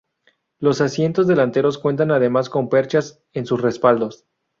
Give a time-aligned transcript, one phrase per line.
[0.57, 4.25] Los asientos delanteros cuentan además con perchas en sus respaldos.